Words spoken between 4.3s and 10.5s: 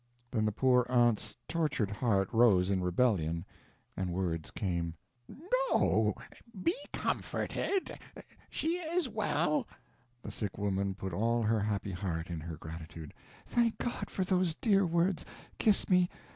came: "No be comforted; she is well." The